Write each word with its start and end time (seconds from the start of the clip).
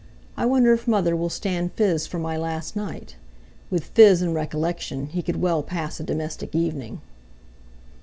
"I 0.35 0.47
wonder 0.47 0.73
if 0.73 0.87
mother 0.87 1.15
will 1.15 1.29
stand 1.29 1.73
fizz 1.73 2.07
for 2.07 2.17
my 2.17 2.35
last 2.35 2.75
night!" 2.75 3.17
With 3.69 3.83
"fizz" 3.83 4.23
and 4.23 4.33
recollection, 4.33 5.05
he 5.05 5.21
could 5.21 5.39
well 5.39 5.61
pass 5.61 5.99
a 5.99 6.03
domestic 6.03 6.55
evening. 6.55 7.01